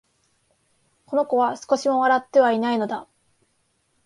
[1.05, 3.07] この子は、少しも笑ってはいないのだ